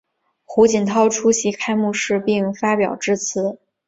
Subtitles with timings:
[0.45, 3.59] 胡锦涛出席开幕式并发表致辞。